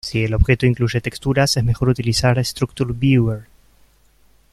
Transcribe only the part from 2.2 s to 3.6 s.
"Structure Viewer".